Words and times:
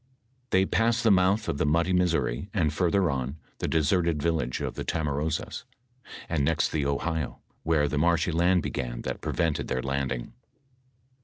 They 0.49 0.65
passed 0.65 1.03
the 1.03 1.11
month 1.11 1.47
of 1.47 1.59
the 1.59 1.65
muddy 1.67 1.93
Missouri, 1.93 2.49
ajd 2.55 2.71
further 2.73 3.11
on, 3.11 3.37
the 3.59 3.67
deserted 3.67 4.19
village 4.19 4.59
of 4.59 4.73
the 4.73 4.83
Tamaroas, 4.83 5.63
and 6.27 6.43
next 6.43 6.69
the 6.71 6.87
Ohio, 6.87 7.37
where 7.61 7.87
the 7.87 7.99
marshy 7.99 8.31
land 8.31 8.63
began 8.63 9.03
that 9.03 9.21
prevented 9.21 9.67
their 9.67 9.83
landing. 9.83 10.33